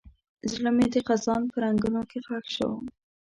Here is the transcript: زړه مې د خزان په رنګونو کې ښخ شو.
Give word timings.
زړه 0.51 0.69
مې 0.77 0.87
د 0.93 0.95
خزان 1.07 1.41
په 1.51 1.55
رنګونو 1.63 2.01
کې 2.09 2.19
ښخ 2.25 2.45
شو. 2.55 2.71